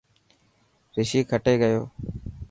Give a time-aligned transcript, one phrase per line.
[0.97, 1.81] رشي کٽي گيو.